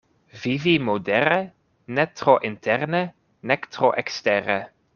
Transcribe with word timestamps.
Vivi 0.43 0.71
modere, 0.85 1.37
ne 1.99 2.05
tro 2.21 2.35
interne 2.51 3.03
nek 3.51 3.69
tro 3.77 3.93
ekstere. 4.07 4.57